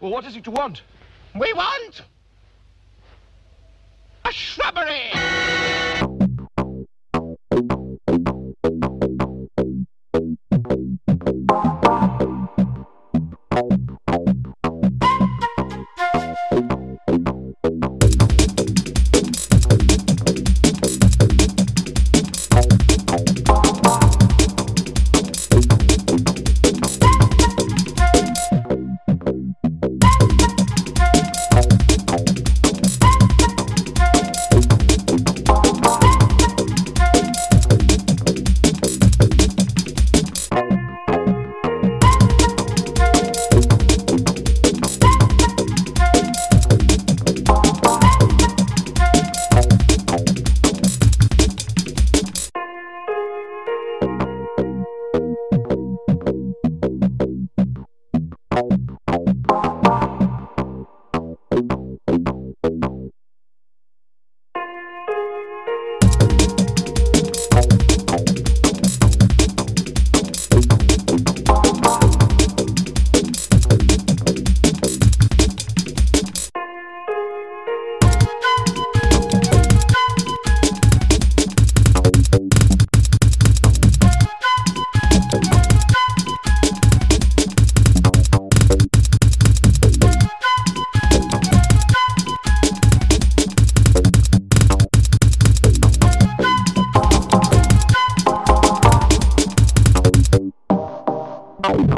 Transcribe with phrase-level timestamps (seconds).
[0.00, 0.82] Well, what is it you want?
[1.34, 2.02] We want
[4.24, 5.35] a shrubbery.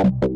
[0.00, 0.28] out.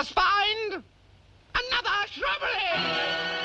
[0.00, 0.82] must find
[1.54, 3.39] another shrubbery!